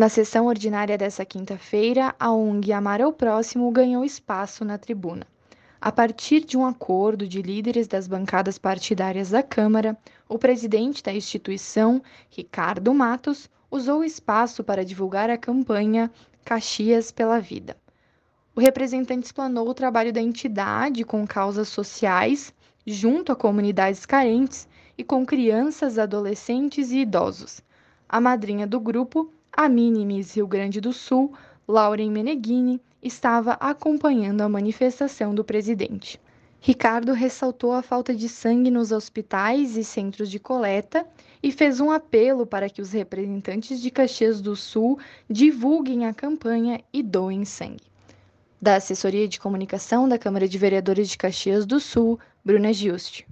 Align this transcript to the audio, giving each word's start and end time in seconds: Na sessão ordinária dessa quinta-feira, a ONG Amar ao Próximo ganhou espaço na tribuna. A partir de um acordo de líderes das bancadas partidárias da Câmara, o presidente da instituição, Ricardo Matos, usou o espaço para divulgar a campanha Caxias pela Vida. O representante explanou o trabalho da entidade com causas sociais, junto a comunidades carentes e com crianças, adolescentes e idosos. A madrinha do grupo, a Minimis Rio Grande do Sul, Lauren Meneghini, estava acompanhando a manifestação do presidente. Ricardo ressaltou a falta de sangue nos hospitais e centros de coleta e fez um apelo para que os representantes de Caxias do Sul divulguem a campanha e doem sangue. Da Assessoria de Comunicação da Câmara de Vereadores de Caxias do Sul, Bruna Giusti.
Na 0.00 0.08
sessão 0.08 0.46
ordinária 0.46 0.96
dessa 0.96 1.26
quinta-feira, 1.26 2.14
a 2.18 2.32
ONG 2.32 2.72
Amar 2.72 3.02
ao 3.02 3.12
Próximo 3.12 3.70
ganhou 3.70 4.02
espaço 4.02 4.64
na 4.64 4.78
tribuna. 4.78 5.26
A 5.78 5.92
partir 5.92 6.42
de 6.42 6.56
um 6.56 6.64
acordo 6.64 7.28
de 7.28 7.42
líderes 7.42 7.86
das 7.86 8.08
bancadas 8.08 8.56
partidárias 8.56 9.28
da 9.28 9.42
Câmara, 9.42 9.94
o 10.26 10.38
presidente 10.38 11.02
da 11.02 11.12
instituição, 11.12 12.00
Ricardo 12.30 12.94
Matos, 12.94 13.50
usou 13.70 14.00
o 14.00 14.04
espaço 14.04 14.64
para 14.64 14.86
divulgar 14.86 15.28
a 15.28 15.36
campanha 15.36 16.10
Caxias 16.46 17.12
pela 17.12 17.38
Vida. 17.38 17.76
O 18.56 18.60
representante 18.60 19.26
explanou 19.26 19.68
o 19.68 19.74
trabalho 19.74 20.14
da 20.14 20.22
entidade 20.22 21.04
com 21.04 21.26
causas 21.26 21.68
sociais, 21.68 22.54
junto 22.86 23.32
a 23.32 23.36
comunidades 23.36 24.06
carentes 24.06 24.66
e 24.96 25.04
com 25.04 25.26
crianças, 25.26 25.98
adolescentes 25.98 26.90
e 26.90 27.00
idosos. 27.00 27.60
A 28.08 28.18
madrinha 28.18 28.66
do 28.66 28.80
grupo, 28.80 29.30
a 29.62 29.68
Minimis 29.68 30.34
Rio 30.36 30.46
Grande 30.46 30.80
do 30.80 30.90
Sul, 30.90 31.34
Lauren 31.68 32.10
Meneghini, 32.10 32.80
estava 33.02 33.52
acompanhando 33.60 34.40
a 34.40 34.48
manifestação 34.48 35.34
do 35.34 35.44
presidente. 35.44 36.18
Ricardo 36.62 37.12
ressaltou 37.12 37.74
a 37.74 37.82
falta 37.82 38.14
de 38.14 38.26
sangue 38.26 38.70
nos 38.70 38.90
hospitais 38.90 39.76
e 39.76 39.84
centros 39.84 40.30
de 40.30 40.38
coleta 40.38 41.06
e 41.42 41.52
fez 41.52 41.78
um 41.78 41.90
apelo 41.90 42.46
para 42.46 42.70
que 42.70 42.80
os 42.80 42.92
representantes 42.92 43.82
de 43.82 43.90
Caxias 43.90 44.40
do 44.40 44.56
Sul 44.56 44.98
divulguem 45.28 46.06
a 46.06 46.14
campanha 46.14 46.80
e 46.90 47.02
doem 47.02 47.44
sangue. 47.44 47.84
Da 48.62 48.76
Assessoria 48.76 49.28
de 49.28 49.38
Comunicação 49.38 50.08
da 50.08 50.16
Câmara 50.16 50.48
de 50.48 50.56
Vereadores 50.56 51.10
de 51.10 51.18
Caxias 51.18 51.66
do 51.66 51.78
Sul, 51.78 52.18
Bruna 52.42 52.72
Giusti. 52.72 53.26